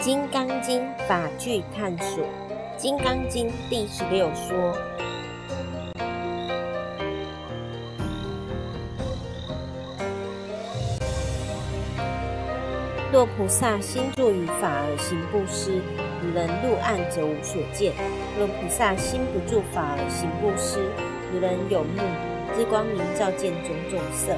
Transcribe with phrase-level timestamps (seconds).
[0.02, 2.24] 《金刚经》法句探索，
[2.78, 4.74] 《金刚经》第十六说：
[13.12, 15.82] 若菩萨心住于法而行布施，
[16.22, 17.92] 如人入暗则无所见；
[18.38, 20.90] 若菩萨心不住法而行布施，
[21.30, 22.00] 如人有目，
[22.58, 24.32] 日光明照见种种色。《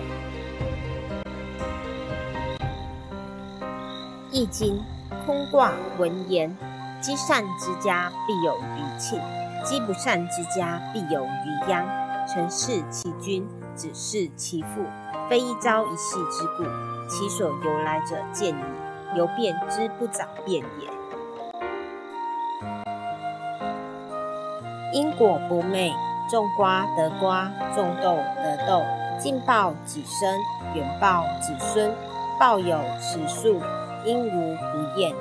[4.32, 4.76] 易经》
[5.24, 6.56] 空卦文言：
[7.00, 9.20] 积善之家必有余庆，
[9.64, 11.86] 积不善之家必有余殃。
[12.26, 14.84] 臣事其君，子事其父，
[15.28, 16.64] 非一朝一夕之故，
[17.08, 18.62] 其所由来者见矣。
[19.14, 20.88] 由变之不早变也。
[24.92, 25.92] 因果不昧，
[26.30, 28.82] 种瓜得瓜，种豆得豆，
[29.18, 30.38] 近报己身，
[30.74, 31.94] 远报子孙，
[32.40, 33.60] 报有时数，
[34.04, 35.14] 因无不厌。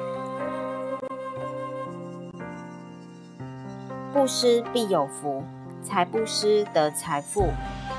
[4.13, 5.43] 布施必有福，
[5.81, 7.47] 财布施得财富，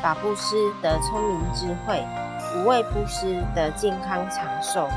[0.02, 2.04] 法布施得聪明智慧，
[2.56, 4.88] 无畏布施得健康长寿。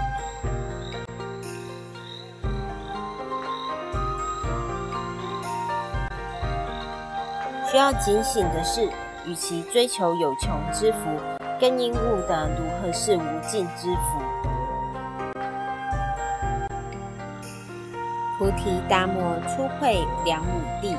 [7.71, 8.89] 需要警醒的是，
[9.25, 10.99] 与其追求有穷之福，
[11.59, 14.54] 更应悟得如何是无尽之福。
[18.37, 20.93] 菩提达摩初会梁武帝，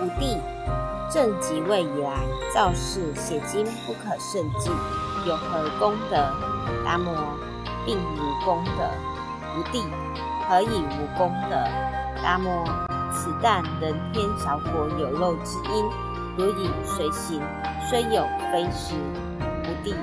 [0.00, 0.36] 武帝
[1.08, 2.18] 正即位以来，
[2.52, 4.68] 造事写经不可胜计，
[5.24, 6.16] 有何功德？
[6.84, 7.14] 达摩
[7.86, 8.90] 并无功德。
[9.56, 9.84] 武帝
[10.48, 11.56] 何以无功德？
[12.24, 12.64] 达摩
[13.12, 15.84] 此但人天小果有漏之因，
[16.36, 17.40] 如影随形，
[17.88, 18.96] 虽有非实。
[19.62, 19.94] 武帝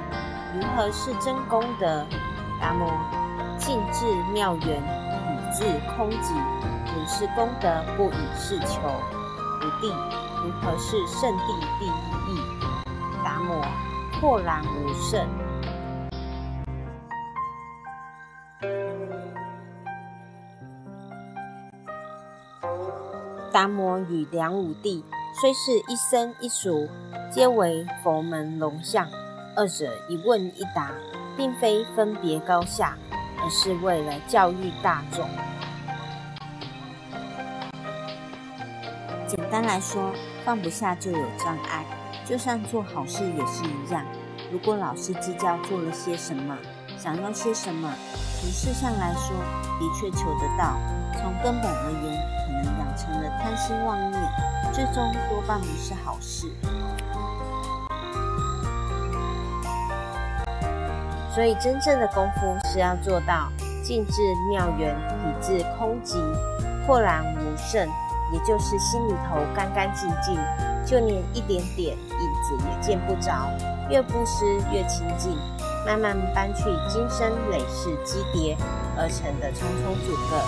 [0.53, 2.05] 如何是真功德？
[2.61, 2.89] 达摩
[3.57, 5.04] 尽至妙缘。
[5.57, 5.63] 自
[5.95, 6.33] 空寂，
[6.85, 8.81] 如是功德不以事求。
[9.61, 9.87] 五地
[10.43, 12.41] 如何是圣地第一义？
[13.23, 13.65] 达摩
[14.19, 15.25] 豁然无胜。
[23.53, 25.05] 达摩与梁武帝
[25.39, 26.85] 虽是一生一熟，
[27.31, 29.07] 皆为佛门龙象，
[29.55, 30.91] 二者一问一答，
[31.37, 32.97] 并非分别高下。
[33.41, 35.27] 而是为了教育大众。
[39.27, 40.11] 简单来说，
[40.45, 41.83] 放不下就有障碍。
[42.25, 44.03] 就算做好事也是一样。
[44.51, 46.57] 如果老是计较做了些什么，
[46.97, 47.91] 想要些什么，
[48.41, 49.35] 从事上来说，
[49.79, 50.77] 的确求得到；
[51.13, 54.21] 从根本而言，可能养成了贪心妄念，
[54.73, 56.47] 最终多半不是好事。
[61.35, 63.51] 所以，真正的功夫是要做到
[63.83, 66.15] 静至妙缘，体至空寂，
[66.87, 67.85] 豁然无剩，
[68.31, 70.39] 也就是心里头干干净净，
[70.85, 73.51] 就连一点点影子也见不着。
[73.89, 75.37] 越布施越清净，
[75.85, 78.55] 慢慢搬去今生累世积叠
[78.97, 80.39] 而成的重重阻隔，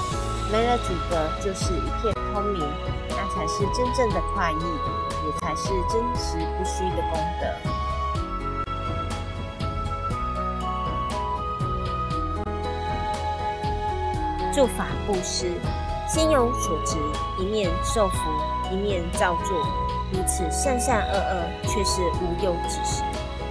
[0.53, 2.63] 没了阻隔就是一片通明，
[3.09, 4.63] 那才是真正的快意，
[5.25, 7.76] 也才是真实不虚的功德。
[14.57, 15.51] 助法布施，
[16.09, 16.97] 心有所值，
[17.37, 18.17] 一面受福，
[18.71, 19.55] 一面造作，
[20.11, 23.03] 如此善善恶恶，却是无有止时。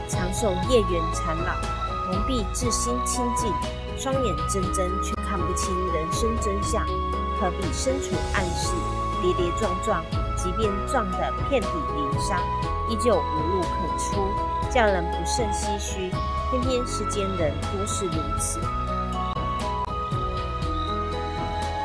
[0.09, 1.55] 常受业缘缠绕，
[2.11, 3.53] 蒙蔽自心清净，
[3.97, 6.85] 双眼睁睁却看不清人生真相。
[7.39, 8.73] 可比身处暗室，
[9.23, 10.03] 跌跌撞撞，
[10.37, 12.41] 即便撞得遍体鳞伤，
[12.91, 14.29] 依旧无路可出，
[14.73, 16.11] 叫人不胜唏嘘。
[16.51, 18.59] 偏偏世间人多是如此。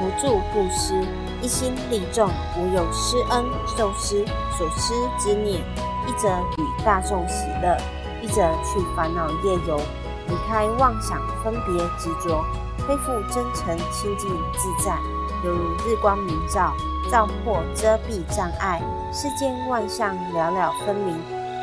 [0.02, 1.06] 不住布施，
[1.44, 3.46] 一心利众，无有施恩
[3.78, 4.26] 受施
[4.58, 5.62] 所施之念。
[6.08, 6.28] 一则
[6.58, 7.78] 与大众喜乐，
[8.20, 9.80] 一则去烦恼业游，
[10.28, 12.44] 离开妄想分别执着，
[12.88, 14.28] 恢复真诚清净
[14.58, 14.98] 自在，
[15.46, 16.74] 犹如日光明照，
[17.12, 18.82] 照破遮蔽障碍，
[19.14, 21.16] 世间万象了了分明，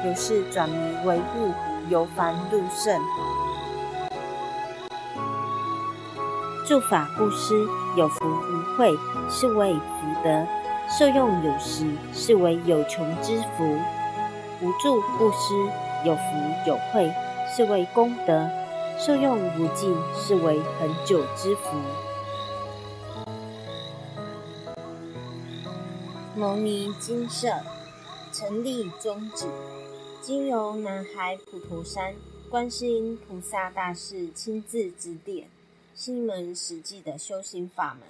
[0.06, 1.52] 有事转迷为悟，
[1.88, 3.02] 由凡入圣。
[6.68, 7.66] 助法布施，
[7.96, 8.94] 有福无慧，
[9.30, 10.46] 是为福德；
[10.86, 13.64] 受用有时，是为有穷之福；
[14.60, 15.54] 无助布施，
[16.04, 16.22] 有福
[16.66, 17.10] 有慧，
[17.56, 18.46] 是为功德；
[18.98, 21.70] 受用无尽，是为恒久之福。
[26.36, 27.48] 牟尼金舍
[28.30, 29.46] 成立宗旨，
[30.20, 32.14] 经由南海普陀山
[32.50, 35.48] 观世音菩萨大士亲自指点。
[36.00, 38.02] 是一门实际的修行法门，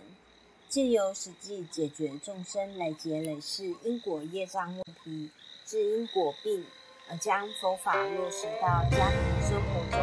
[0.69, 5.31] 借由实际解决众生累劫累世因果业障问题，
[5.65, 6.63] 治因果病，
[7.09, 9.99] 而将佛法落实到家庭生活中，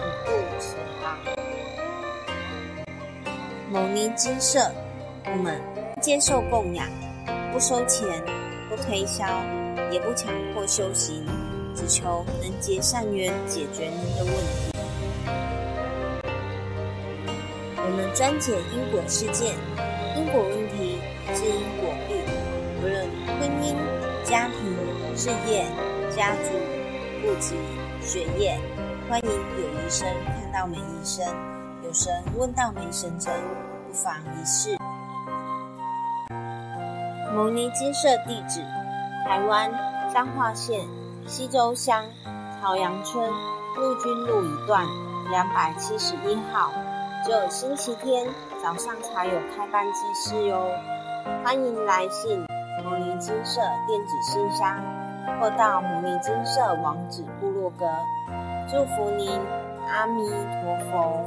[0.00, 1.16] 不步慈航。
[3.70, 4.58] 牟尼精舍，
[5.24, 5.62] 我们
[6.02, 6.88] 接受供养，
[7.52, 8.20] 不收钱，
[8.68, 9.24] 不推销，
[9.92, 11.24] 也不强迫修行，
[11.72, 14.71] 只求能结善缘，解决您的问题。
[17.92, 19.54] 们专解因果事件、
[20.16, 20.98] 因果问题、
[21.34, 22.16] 治因果病，
[22.80, 23.06] 无论
[23.38, 23.76] 婚姻、
[24.24, 25.64] 家庭、事业、
[26.10, 26.50] 家族、
[27.22, 27.54] 户籍、
[28.00, 28.58] 学业，
[29.08, 31.26] 欢迎有医生看到没医生，
[31.84, 33.32] 有神问到没神针，
[33.86, 34.76] 不妨一试。
[37.34, 38.62] 牟尼金舍地址：
[39.26, 39.70] 台湾
[40.12, 40.80] 彰化县
[41.26, 42.04] 西周乡
[42.60, 43.30] 朝阳村
[43.76, 44.86] 陆军路一段
[45.30, 46.70] 两百七十一号。
[47.24, 48.26] 只有星期天
[48.60, 50.72] 早上才有开班机师哟，
[51.44, 52.44] 欢迎来信
[52.82, 54.76] 摩尼金色电子信箱，
[55.40, 57.86] 或到摩尼金色网址部落格。
[58.68, 59.40] 祝福您，
[59.88, 61.24] 阿弥陀佛。